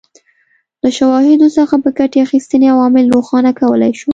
[0.81, 4.09] له شواهدو څخه په ګټې اخیستنې عوامل روښانه کولای شو.